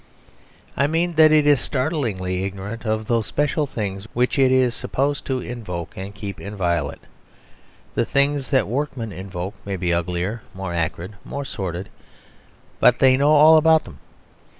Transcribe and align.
I 0.75 0.87
mean 0.87 1.13
that 1.13 1.31
it 1.31 1.45
is 1.45 1.61
startlingly 1.61 2.43
ignorant 2.43 2.87
of 2.87 3.05
those 3.05 3.27
special 3.27 3.67
things 3.67 4.07
which 4.15 4.39
it 4.39 4.51
is 4.51 4.73
supposed 4.73 5.25
to 5.25 5.41
invoke 5.41 5.95
and 5.95 6.11
keep 6.15 6.41
inviolate. 6.41 7.01
The 7.93 8.03
things 8.03 8.49
that 8.49 8.67
workmen 8.67 9.11
invoke 9.11 9.53
may 9.63 9.75
be 9.75 9.93
uglier, 9.93 10.41
more 10.55 10.73
acrid, 10.73 11.13
more 11.23 11.45
sordid; 11.45 11.89
but 12.79 12.97
they 12.97 13.15
know 13.15 13.29
all 13.33 13.57
about 13.57 13.83
them. 13.83 13.99